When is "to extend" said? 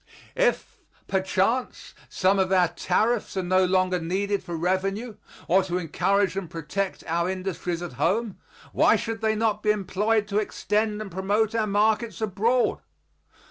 10.29-11.03